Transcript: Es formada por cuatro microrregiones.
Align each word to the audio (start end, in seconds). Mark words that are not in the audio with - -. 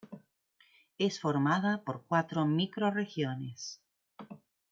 Es 0.97 1.19
formada 1.21 1.83
por 1.83 2.03
cuatro 2.07 2.47
microrregiones. 2.47 3.83